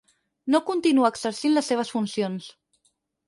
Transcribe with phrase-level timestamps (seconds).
[0.53, 2.49] No continua exercint les seves funcions.